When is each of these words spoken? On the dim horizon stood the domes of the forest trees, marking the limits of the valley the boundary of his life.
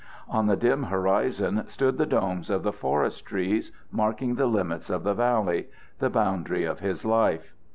On 0.27 0.47
the 0.47 0.55
dim 0.55 0.81
horizon 0.85 1.63
stood 1.67 1.99
the 1.99 2.07
domes 2.07 2.49
of 2.49 2.63
the 2.63 2.73
forest 2.73 3.23
trees, 3.23 3.71
marking 3.91 4.33
the 4.33 4.47
limits 4.47 4.89
of 4.89 5.03
the 5.03 5.13
valley 5.13 5.67
the 5.99 6.09
boundary 6.09 6.63
of 6.65 6.79
his 6.79 7.05
life. 7.05 7.53